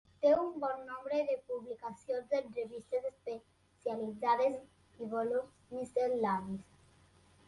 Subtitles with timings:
[0.25, 6.65] Té un bon nombre de publicacions en revistes especialitzades i volums miscel·lanis.